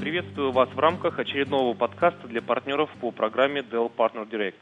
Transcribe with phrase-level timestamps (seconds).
[0.00, 4.54] Приветствую вас в рамках очередного подкаста для партнеров по программе Dell Partner Direct.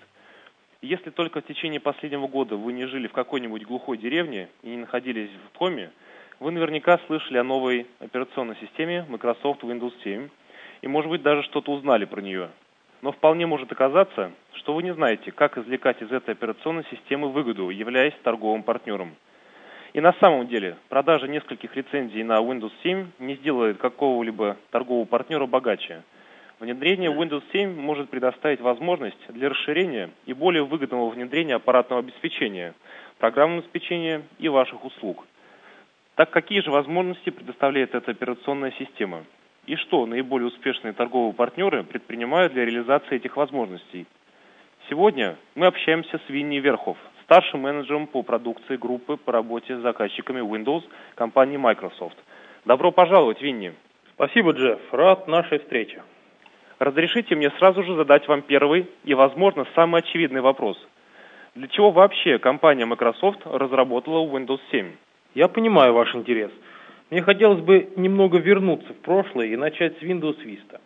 [0.82, 4.78] Если только в течение последнего года вы не жили в какой-нибудь глухой деревне и не
[4.78, 5.92] находились в коме,
[6.40, 10.28] вы наверняка слышали о новой операционной системе Microsoft Windows 7
[10.82, 12.50] и, может быть, даже что-то узнали про нее.
[13.00, 17.70] Но вполне может оказаться, что вы не знаете, как извлекать из этой операционной системы выгоду,
[17.70, 19.14] являясь торговым партнером.
[19.92, 25.46] И на самом деле, продажа нескольких лицензий на Windows 7 не сделает какого-либо торгового партнера
[25.46, 26.02] богаче.
[26.60, 32.74] Внедрение Windows 7 может предоставить возможность для расширения и более выгодного внедрения аппаратного обеспечения,
[33.18, 35.24] программного обеспечения и ваших услуг–
[36.18, 39.22] так какие же возможности предоставляет эта операционная система?
[39.66, 44.04] И что наиболее успешные торговые партнеры предпринимают для реализации этих возможностей?
[44.90, 50.40] Сегодня мы общаемся с Винни Верхов, старшим менеджером по продукции группы по работе с заказчиками
[50.40, 50.82] Windows
[51.14, 52.16] компании Microsoft.
[52.64, 53.74] Добро пожаловать, Винни.
[54.14, 54.80] Спасибо, Джефф.
[54.92, 56.02] Рад нашей встрече.
[56.78, 60.78] Разрешите мне сразу же задать вам первый и, возможно, самый очевидный вопрос.
[61.54, 64.92] Для чего вообще компания Microsoft разработала Windows 7?
[65.34, 66.50] Я понимаю ваш интерес.
[67.10, 70.80] Мне хотелось бы немного вернуться в прошлое и начать с Windows Vista.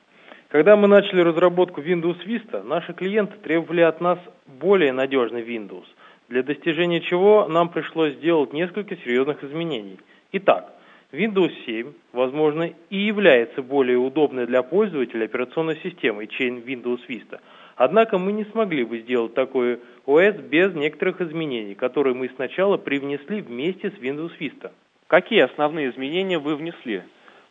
[0.48, 5.87] Когда мы начали разработку Windows Vista, наши клиенты требовали от нас более надежный Windows,
[6.33, 9.99] для достижения чего нам пришлось сделать несколько серьезных изменений.
[10.33, 10.73] Итак,
[11.13, 17.41] Windows 7, возможно, и является более удобной для пользователя операционной системой, чем Windows Vista–
[17.77, 23.41] Однако мы не смогли бы сделать такой ОС без некоторых изменений, которые мы сначала привнесли
[23.41, 24.73] вместе с Windows Vista.
[25.09, 27.03] Какие основные изменения вы внесли,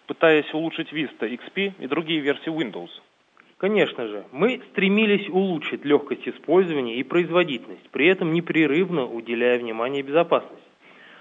[0.08, 2.90] пытаясь улучшить Vista XP и другие версии Windows?
[3.62, 10.58] Конечно же, мы стремились улучшить легкость использования и производительность, при этом непрерывно уделяя внимание безопасности.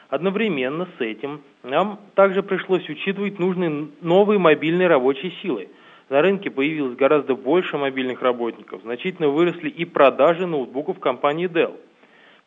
[0.08, 5.68] Одновременно с этим нам также пришлось учитывать нужные новые мобильные рабочие силы–
[6.08, 11.76] на рынке появилось гораздо больше мобильных работников, значительно выросли и продажи ноутбуков компании Dell.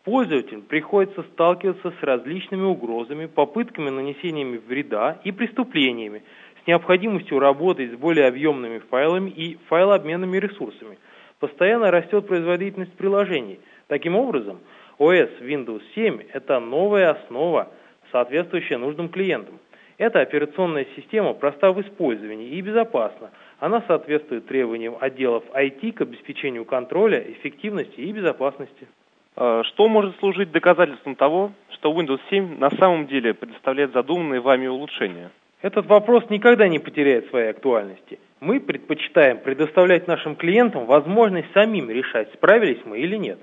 [0.04, 6.24] Пользователям приходится сталкиваться с различными угрозами, попытками нанесения вреда и преступлениями,
[6.68, 10.98] необходимостью работать с более объемными файлами и файлообменными ресурсами.
[11.40, 13.60] Постоянно растет производительность приложений.
[13.88, 14.60] Таким образом,
[15.00, 17.70] OS Windows 7– это новая основа,
[18.12, 19.60] соответствующая нужным клиентам.
[19.98, 26.66] Эта операционная система проста в использовании и безопасна, она соответствует требованиям отделов IT к обеспечению
[26.66, 28.88] контроля, эффективности и безопасности.
[29.36, 34.68] А что может служить доказательством того, что Windows 7 на самом деле предоставляет задуманные вами
[34.68, 35.32] улучшения?
[35.64, 38.20] Этот вопрос никогда не потеряет своей актуальности.
[38.42, 43.40] Мы предпочитаем предоставлять нашим клиентам возможность самим решать, справились мы или нет.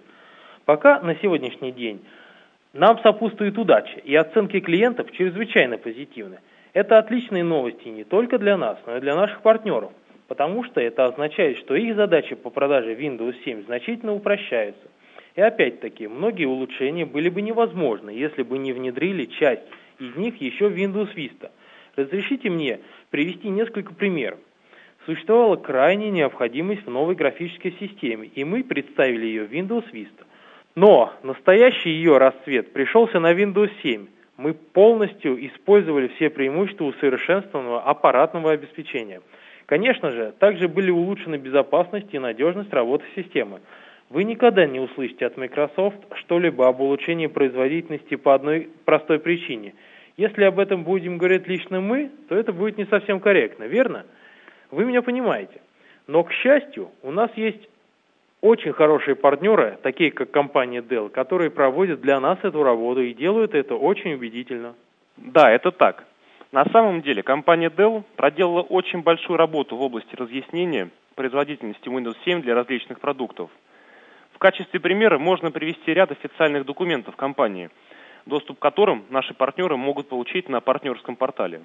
[0.66, 2.04] Пока на сегодняшний день
[2.75, 6.41] нам сопутствует удача, и оценки клиентов чрезвычайно позитивны.
[6.75, 9.91] Это отличные новости не только для нас, но и для наших партнеров
[10.28, 14.86] потому что это означает, что их задачи по продаже Windows 7 значительно упрощаются.
[15.34, 19.64] И опять-таки, многие улучшения были бы невозможны, если бы не внедрили часть
[19.98, 21.50] из них еще в Windows Vista.
[22.00, 22.80] Разрешите мне
[23.10, 24.38] привести несколько примеров.
[25.06, 30.24] Существовала крайняя необходимость в новой графической системе, и мы представили ее Windows Vista.
[30.74, 34.06] Но настоящий ее расцвет пришелся на Windows 7.
[34.36, 39.20] Мы полностью использовали все преимущества усовершенствованного аппаратного обеспечения–
[39.70, 43.60] Конечно же, также были улучшены безопасность и надежность работы системы.
[44.08, 49.74] Вы никогда не услышите от Microsoft что-либо об улучшении производительности по одной простой причине.
[50.16, 54.04] Если об этом будем говорить лично мы, то это будет не совсем корректно, верно?
[54.71, 55.60] Вы меня понимаете.
[56.06, 57.69] Но, к счастью, у нас есть
[58.41, 63.54] очень хорошие партнеры, такие как компания Dell, которые проводят для нас эту работу и делают
[63.54, 64.75] это очень убедительно.
[65.16, 66.04] Да, это так.
[66.53, 72.42] На самом деле компания Dell проделала очень большую работу в области разъяснения производительности Windows 7
[72.42, 73.50] для различных продуктов.
[74.32, 77.69] В качестве примера можно привести ряд официальных документов компании,
[78.26, 81.62] доступ к которым наши партнеры могут получить на партнерском портале.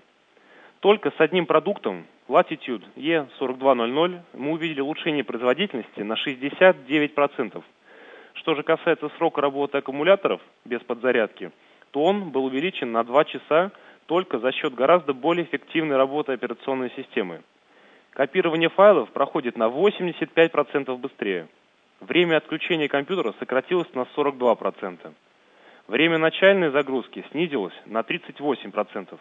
[0.79, 7.63] Только с одним продуктом, Latitude E4200, мы увидели улучшение производительности на 69%.
[8.33, 11.51] Что же касается срока работы аккумуляторов без подзарядки,
[11.91, 13.71] то он был увеличен на 2 часа
[14.05, 17.41] только за счет гораздо более эффективной работы операционной системы.
[18.11, 21.47] Копирование файлов проходит на 85% быстрее.
[21.99, 25.13] Время отключения компьютера сократилось на 42%.
[25.87, 29.19] Время начальной загрузки снизилось на 38%.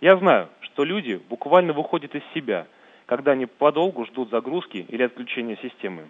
[0.00, 2.66] Я знаю, что люди буквально выходят из себя,
[3.06, 6.08] когда они подолгу ждут загрузки или отключения системы.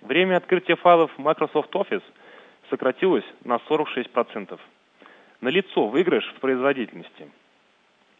[0.00, 2.02] Время открытия файлов Microsoft Office
[2.68, 4.58] сократилось на 46%
[5.42, 7.28] налицо выигрыш в производительности.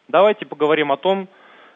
[0.07, 1.27] Давайте поговорим о том,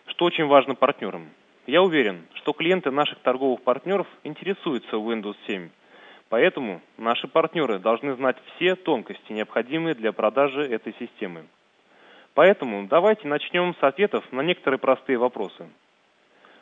[0.07, 1.29] что очень важно партнерам.
[1.65, 5.69] Я уверен, что клиенты наших торговых партнеров интересуются Windows 7,
[6.29, 11.45] поэтому наши партнеры должны знать все тонкости, необходимые для продажи этой системы.
[12.33, 15.67] Поэтому давайте начнем с ответов на некоторые простые вопросы.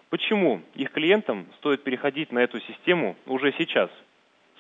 [0.10, 3.90] Почему их клиентам стоит переходить на эту систему уже сейчас?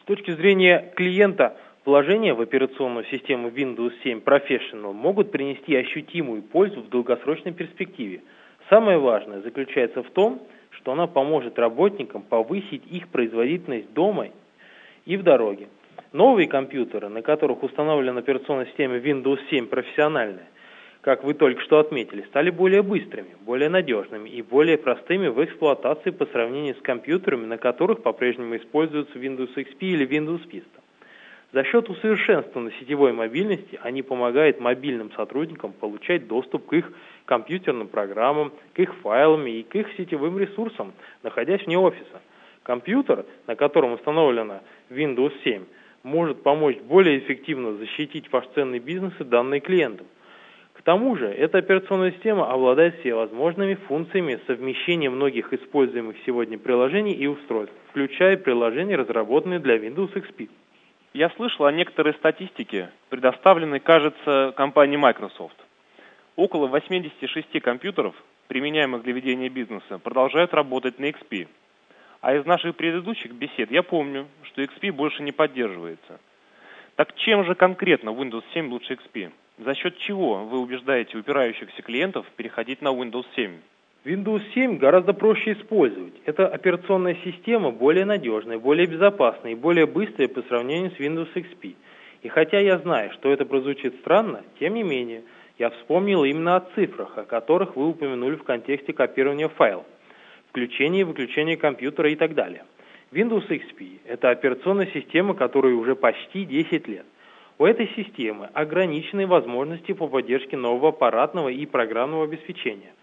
[0.02, 1.56] С точки зрения клиента,
[1.86, 8.22] вложения в операционную систему Windows 7 Professional могут принести ощутимую пользу в долгосрочной перспективе.
[8.70, 10.42] Самое важное заключается в том,
[10.72, 14.28] что она поможет работникам повысить их производительность дома
[15.06, 15.68] и в дороге.
[16.12, 20.48] Новые компьютеры, на которых установлена операционная система Windows 7 профессиональная,
[21.02, 26.10] как вы только что отметили, стали более быстрыми, более надежными и более простыми в эксплуатации
[26.10, 30.82] по сравнению с компьютерами, на которых по-прежнему используются Windows XP или Windows Vista.
[31.54, 36.92] За счет усовершенствованной сетевой мобильности они помогают мобильным сотрудникам получать доступ к их
[37.26, 40.94] компьютерным программам, к их файлам и к их сетевым ресурсам,
[41.24, 42.22] находясь вне офиса.
[42.64, 45.64] Компьютер, на котором установлена Windows 7,
[46.04, 50.08] может помочь более эффективно защитить ваш ценный бизнес и данные клиентам
[50.86, 57.76] тому же, эта операционная система обладает всевозможными функциями совмещения многих используемых сегодня приложений и устройств,
[57.90, 60.48] включая приложения, разработанные для Windows XP.
[61.14, 65.58] Я слышал о некоторой статистике, предоставленной, кажется, компанией Microsoft.
[66.36, 68.14] Около 86 компьютеров,
[68.48, 71.48] применяемых для ведения бизнеса, продолжают работать на XP.
[72.26, 76.20] А из наших предыдущих бесед я помню, что XP больше не поддерживается.
[76.96, 79.30] Так чем же конкретно Windows 7 лучше XP?
[79.60, 83.52] За счет чего вы убеждаете упирающихся клиентов переходить на Windows 7?
[84.06, 86.16] Windows 7 гораздо проще использовать.
[86.26, 91.76] Эта операционная система более надежная, более безопасная и более быстрая по сравнению с Windows XP.
[92.24, 95.22] И хотя я знаю, что это прозвучит странно, тем не менее,
[95.60, 99.86] я вспомнил именно о цифрах, о которых вы упомянули в контексте копирования файлов,
[100.56, 102.64] включения и выключения компьютера и так далее.
[103.12, 107.06] Windows XP– это операционная система, которой уже почти 10 лет.
[107.58, 112.94] У этой системы ограниченные возможности по поддержке нового аппаратного и программного обеспечения.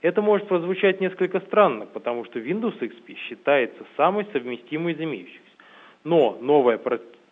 [0.00, 5.40] Это может прозвучать несколько странно, потому что Windows XP считается самой совместимой из имеющихся.
[6.04, 6.80] Но новое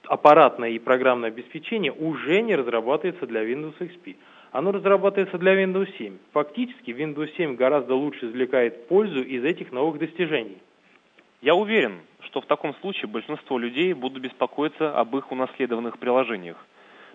[0.05, 4.17] аппаратное и программное обеспечение уже не разрабатывается для Windows XP.
[4.53, 6.19] Оно разрабатывается для Windows 7.
[6.33, 10.59] Фактически Windows 7 гораздо лучше извлекает пользу из этих новых достижений.
[11.41, 16.59] Я уверен, что в таком случае большинство людей будут беспокоиться об их унаследованных приложениях.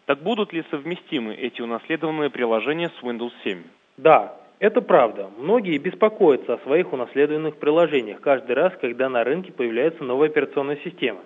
[0.06, 3.62] Так будут ли совместимы эти унаследованные приложения с Windows 7?
[3.98, 5.30] Да, это правда.
[5.38, 11.20] Многие беспокоятся о своих унаследованных приложениях каждый раз, когда на рынке появляется новая операционная система.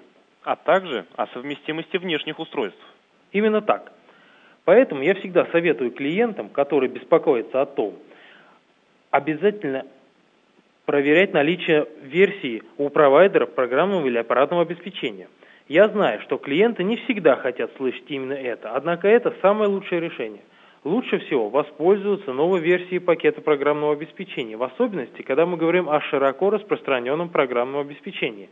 [0.44, 2.82] А также о совместимости внешних устройств.
[3.32, 3.94] Именно так.
[4.66, 7.96] Поэтому я всегда советую клиентам, которые беспокоятся о том,
[9.10, 9.86] обязательно
[10.86, 15.28] проверять наличие версии у провайдеров программного или аппаратного обеспечения.
[15.68, 20.42] Я знаю, что клиенты не всегда хотят слышать именно это, однако это самое лучшее решение.
[20.84, 26.50] Лучше всего воспользоваться новой версией пакета программного обеспечения, в особенности, когда мы говорим о широко
[26.50, 28.50] распространенном программном обеспечении.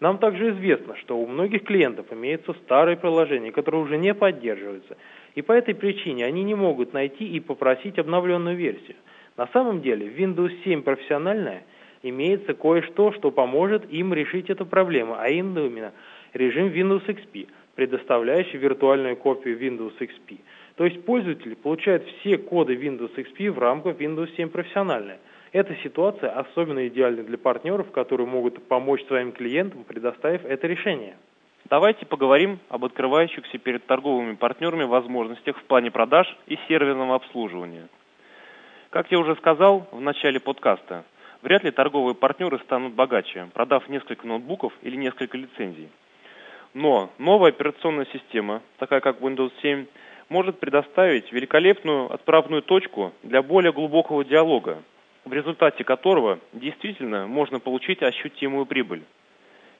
[0.00, 4.96] Нам также известно, что у многих клиентов имеются старые приложения, которые уже не поддерживаются,
[5.38, 8.96] и по этой причине они не могут найти и попросить обновленную версию.
[9.36, 11.62] На самом деле Windows 7 профессиональная–
[12.02, 15.92] имеется кое-что, что поможет им решить эту проблему, а именно
[16.32, 20.38] режим Windows XP, предоставляющий виртуальную копию Windows XP.
[20.76, 25.18] То есть пользователь получает все коды Windows XP в рамках Windows 7 профессиональная.
[25.52, 31.16] Эта ситуация особенно идеальна для партнеров, которые могут помочь своим клиентам, предоставив это решение.
[31.70, 37.88] Давайте поговорим об открывающихся перед торговыми партнерами возможностях в плане продаж и серверного обслуживания.
[38.90, 41.04] Как я уже сказал в начале подкаста,
[41.42, 45.88] Вряд ли торговые партнеры станут богаче, продав несколько ноутбуков или несколько лицензий.
[46.74, 49.86] Но новая операционная система, такая как Windows 7,
[50.28, 54.82] может предоставить великолепную отправную точку для более глубокого диалога,
[55.24, 59.04] в результате которого действительно можно получить ощутимую прибыль.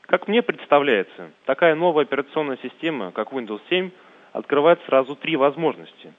[0.08, 3.90] Как мне представляется, такая новая операционная система, как Windows 7,
[4.32, 6.14] открывает сразу три возможности.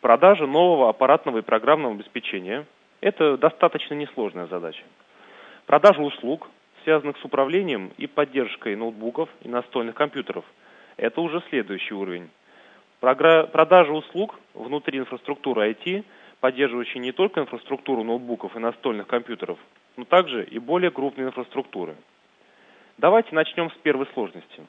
[0.00, 2.66] Продажа нового аппаратного и программного обеспечения–
[3.00, 4.82] это достаточно несложная задача.
[5.66, 6.50] Продажа услуг,
[6.82, 10.44] связанных с управлением и поддержкой ноутбуков и настольных компьютеров,
[10.96, 12.28] это уже следующий уровень.
[12.98, 16.04] Продажа услуг внутри инфраструктуры IT,
[16.40, 19.60] поддерживающей не только инфраструктуру ноутбуков и настольных компьютеров,
[19.96, 21.94] но также и более крупные инфраструктуры.
[22.98, 24.62] Давайте начнем с первой сложности.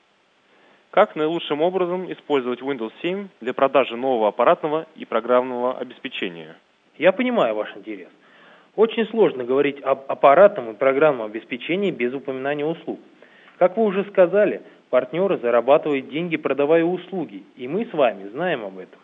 [0.92, 6.56] Как наилучшим образом использовать Windows 7 для продажи нового аппаратного и программного обеспечения?
[6.98, 8.10] Я понимаю ваш интерес.
[8.75, 13.00] Очень сложно говорить об аппаратном и программном обеспечении без упоминания услуг.
[13.58, 18.77] Как вы уже сказали, партнеры зарабатывают деньги, продавая услуги, и мы с вами знаем об
[18.77, 19.00] этом.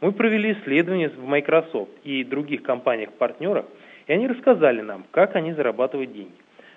[0.00, 3.66] Мы провели исследования в Microsoft и других компаниях-партнерах,
[4.06, 6.32] и они рассказали нам, как они зарабатывают деньги.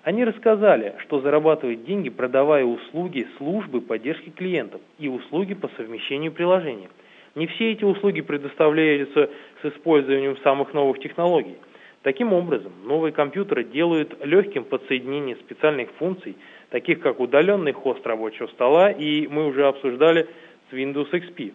[0.05, 6.89] Они рассказали, что зарабатывают деньги, продавая услуги службы поддержки клиентов и услуги по совмещению приложения.
[7.33, 9.31] Не все эти услуги предоставляются
[9.63, 11.55] с использованием самых новых технологий.
[12.03, 16.37] Таким образом, новые компьютеры делают легким подсоединение специальных функций,
[16.69, 20.27] таких как удаленный хост рабочего стола, и мы уже обсуждали
[20.69, 21.51] с Windows XP.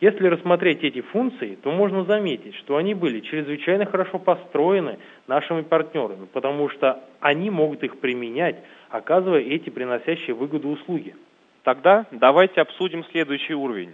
[0.00, 6.26] Если рассмотреть эти функции, то можно заметить, что они были чрезвычайно хорошо построены нашими партнерами,
[6.32, 8.56] потому что они могут их применять,
[8.90, 11.16] оказывая эти приносящие выгоду услуги.
[11.64, 13.92] Тогда давайте обсудим следующий уровень.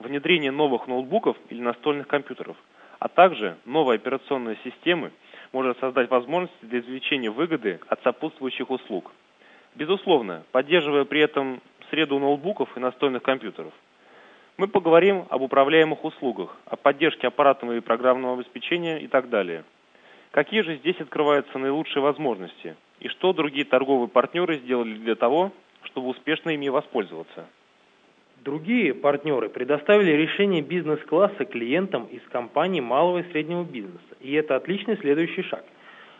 [0.00, 2.56] Внедрение новых ноутбуков или настольных компьютеров,
[2.98, 5.12] а также новой операционной системы
[5.52, 9.12] может создать возможности для извлечения выгоды от сопутствующих услуг.
[9.76, 13.72] Безусловно, поддерживая при этом среду ноутбуков и настольных компьютеров.
[14.56, 19.64] Мы поговорим об управляемых услугах, о поддержке аппаратного и программного обеспечения и так далее.
[20.30, 25.50] Какие же здесь открываются наилучшие возможности и что другие торговые партнеры сделали для того,
[25.82, 27.46] чтобы успешно ими воспользоваться?
[28.44, 34.96] Другие партнеры предоставили решение бизнес-класса клиентам из компаний малого и среднего бизнеса, и это отличный
[34.98, 35.64] следующий шаг.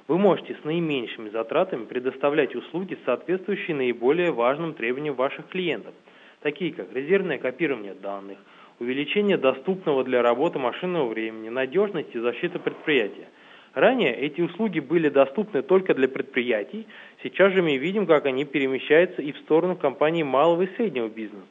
[0.08, 5.94] Вы можете с наименьшими затратами предоставлять услуги, соответствующие наиболее важным требованиям ваших клиентов–
[6.44, 8.36] такие как резервное копирование данных,
[8.78, 13.28] увеличение доступного для работы машинного времени, надежность и защита предприятия.
[13.72, 16.86] Ранее эти услуги были доступны только для предприятий,
[17.22, 21.46] сейчас же мы видим, как они перемещаются и в сторону компаний малого и среднего бизнеса.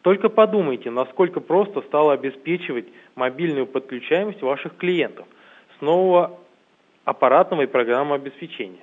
[0.00, 2.86] Только подумайте, насколько просто стало обеспечивать
[3.16, 5.26] мобильную подключаемость ваших клиентов
[5.76, 6.40] с нового
[7.04, 8.80] аппаратного и программного обеспечения.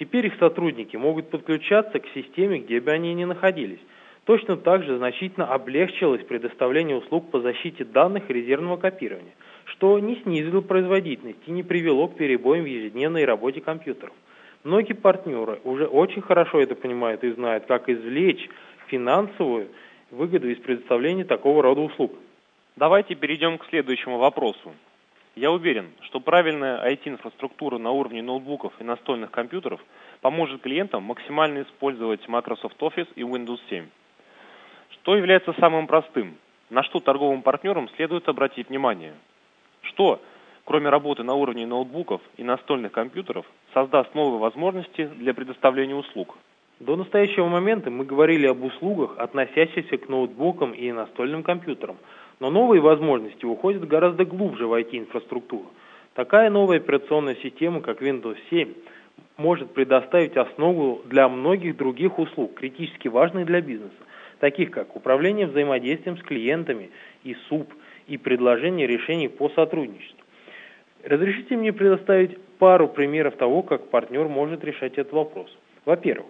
[0.00, 3.78] Теперь их сотрудники могут подключаться к системе, где бы они ни находились.
[4.24, 9.34] Точно так же значительно облегчилось предоставление услуг по защите данных резервного копирования,
[9.66, 14.14] что не снизило производительность и не привело к перебоям в ежедневной работе компьютеров.
[14.62, 18.48] Многие партнеры уже очень хорошо это понимают и знают, как извлечь
[18.86, 19.68] финансовую
[20.10, 22.14] выгоду из предоставления такого рода услуг.
[22.76, 24.72] Давайте перейдем к следующему вопросу.
[25.36, 29.80] Я уверен, что правильная IT-инфраструктура на уровне ноутбуков и настольных компьютеров
[30.22, 33.84] поможет клиентам максимально использовать Microsoft Office и Windows 7.
[35.04, 36.38] Что является самым простым?
[36.70, 39.12] На что торговым партнерам следует обратить внимание?
[39.82, 40.18] Что,
[40.64, 43.44] кроме работы на уровне ноутбуков и настольных компьютеров,
[43.74, 46.38] создаст новые возможности для предоставления услуг?
[46.80, 51.98] До настоящего момента мы говорили об услугах, относящихся к ноутбукам и настольным компьютерам,
[52.40, 55.66] но новые возможности уходят гораздо глубже в IT-инфраструктуру.
[56.14, 58.72] Такая новая операционная система, как Windows 7,
[59.36, 63.92] может предоставить основу для многих других услуг, критически важных для бизнеса
[64.44, 66.90] таких как управление взаимодействием с клиентами
[67.22, 67.72] и СУП,
[68.06, 70.22] и предложение решений по сотрудничеству.
[71.02, 75.56] Разрешите мне предоставить пару примеров того, как партнер может решать этот вопрос.
[75.86, 76.26] Во-первых,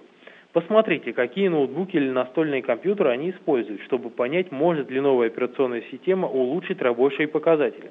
[0.52, 6.28] посмотрите, какие ноутбуки или настольные компьютеры они используют, чтобы понять, может ли новая операционная система
[6.28, 7.90] улучшить рабочие показатели.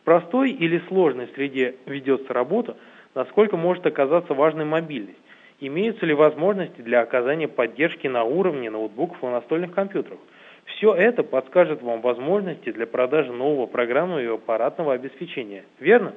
[0.00, 2.78] В простой или сложной среде ведется работа,
[3.14, 5.18] насколько может оказаться важной мобильность
[5.60, 10.18] имеются ли возможности для оказания поддержки на уровне ноутбуков и настольных компьютеров.
[10.64, 15.64] Все это подскажет вам возможности для продажи нового программного и аппаратного обеспечения.
[15.78, 16.14] Верно?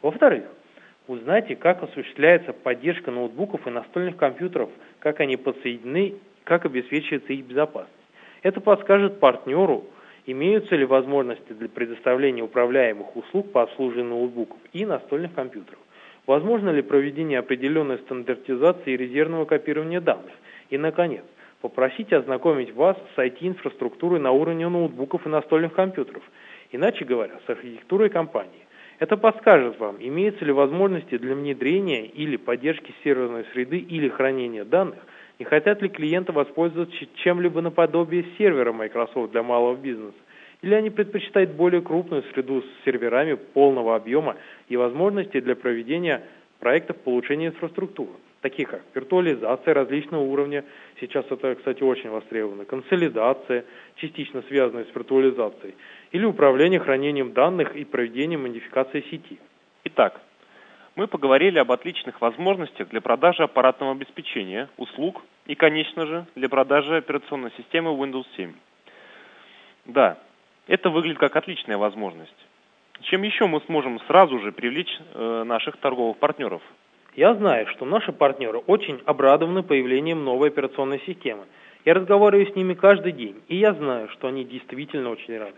[0.00, 0.44] Во-вторых,
[1.06, 7.92] узнайте, как осуществляется поддержка ноутбуков и настольных компьютеров, как они подсоединены, как обеспечивается их безопасность.
[8.42, 9.84] Это подскажет партнеру,
[10.26, 15.78] имеются ли возможности для предоставления управляемых услуг по обслуживанию ноутбуков и настольных компьютеров.
[16.26, 20.32] Возможно ли проведение определенной стандартизации резервного копирования данных?
[20.70, 21.24] И, наконец,
[21.60, 26.22] попросите ознакомить вас с IT-инфраструктурой на уровне ноутбуков и настольных компьютеров,
[26.70, 28.66] иначе говоря, с архитектурой компании.
[29.00, 35.00] Это подскажет вам, имеются ли возможности для внедрения или поддержки серверной среды или хранения данных,
[35.40, 40.14] не хотят ли клиенты воспользоваться чем-либо наподобие сервера Microsoft для малого бизнеса,
[40.62, 44.36] или они предпочитают более крупную среду с серверами полного объема
[44.68, 46.22] и возможности для проведения
[46.60, 50.64] проектов по улучшению инфраструктуры, таких как виртуализация различного уровня,
[51.00, 53.64] сейчас это, кстати, очень востребовано, консолидация,
[53.96, 55.74] частично связанная с виртуализацией,
[56.12, 59.40] или управление хранением данных и проведением модификации сети.
[59.84, 60.20] Итак,
[60.94, 66.98] мы поговорили об отличных возможностях для продажи аппаратного обеспечения, услуг и, конечно же, для продажи
[66.98, 68.52] операционной системы Windows 7.
[69.86, 70.18] Да,
[70.66, 72.34] это выглядит как отличная возможность.
[73.02, 76.62] Чем еще мы сможем сразу же привлечь э, наших торговых партнеров?
[77.16, 81.44] Я знаю, что наши партнеры очень обрадованы появлением новой операционной системы.
[81.84, 85.56] Я разговариваю с ними каждый день, и я знаю, что они действительно очень рады.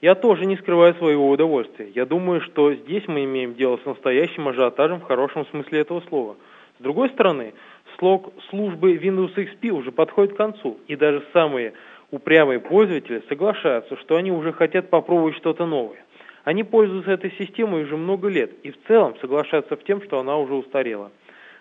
[0.00, 1.88] Я тоже не скрываю своего удовольствия.
[1.94, 6.36] Я думаю, что здесь мы имеем дело с настоящим ажиотажем в хорошем смысле этого слова.
[6.80, 7.54] С другой стороны,
[7.98, 11.74] слог службы Windows XP уже подходит к концу, и даже самые
[12.12, 16.04] упрямые пользователи соглашаются, что они уже хотят попробовать что-то новое.
[16.44, 20.36] Они пользуются этой системой уже много лет и в целом соглашаются в тем, что она
[20.36, 21.10] уже устарела.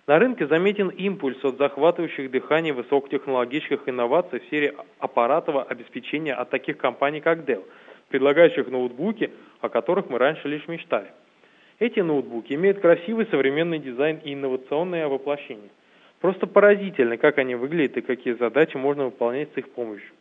[0.07, 6.77] На рынке заметен импульс от захватывающих дыхание высокотехнологических инноваций в сфере аппаратного обеспечения от таких
[6.77, 7.63] компаний, как Dell,
[8.09, 9.31] предлагающих ноутбуки,
[9.61, 11.11] о которых мы раньше лишь мечтали.
[11.79, 15.69] Эти ноутбуки имеют красивый современный дизайн и инновационное воплощение.
[16.19, 20.11] Просто поразительно, как они выглядят и какие задачи можно выполнять с их помощью.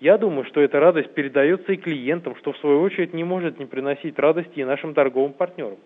[0.00, 3.66] Я думаю, что эта радость передается и клиентам, что в свою очередь не может не
[3.66, 5.76] приносить радости и нашим торговым партнерам.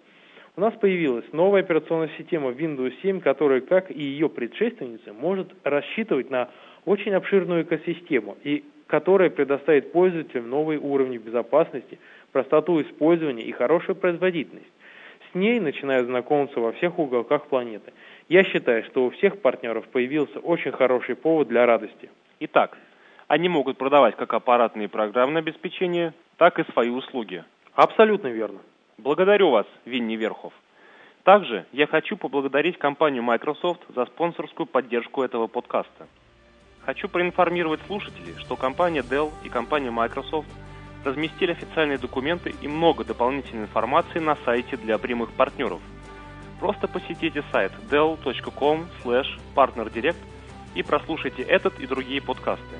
[0.57, 6.31] У нас появилась новая операционная система Windows 7, которая, как и ее предшественница, может рассчитывать
[6.31, 6.49] на
[6.85, 11.99] очень обширную экосистему и которая предоставит пользователям новые уровни безопасности,
[12.31, 14.71] простоту использования и хорошую производительность.
[15.33, 17.93] С ней начинают знакомиться во всех уголках планеты.
[18.29, 22.11] Я считаю, что у всех партнеров появился очень хороший повод для радости.
[22.39, 22.79] Итак,
[23.35, 27.43] они могут продавать как аппаратные программное обеспечение, так и свои услуги.
[27.75, 28.61] Абсолютно верно.
[28.97, 30.53] Благодарю вас, Винни Верхов.
[31.25, 36.07] Также я хочу поблагодарить компанию Microsoft за спонсорскую поддержку этого подкаста.
[36.85, 40.49] Хочу проинформировать слушателей, что компания Dell и компания Microsoft
[41.05, 45.81] разместили официальные документы и много дополнительной информации на сайте для прямых партнеров.
[46.61, 48.87] Просто посетите сайт dell.com
[49.57, 50.23] partnerdirect
[50.77, 52.77] и прослушайте этот и другие подкасты.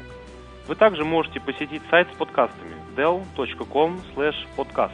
[0.67, 4.01] Вы также можете посетить сайт с подкастами dell.com
[4.57, 4.93] podcast.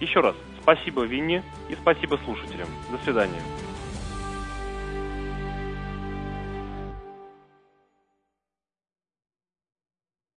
[0.00, 2.68] Еще раз, спасибо Винни и спасибо слушателям.
[2.90, 3.40] До свидания.